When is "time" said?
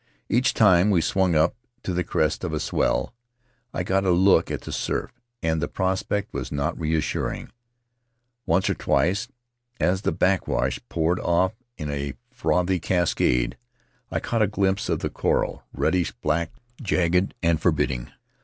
0.55-0.89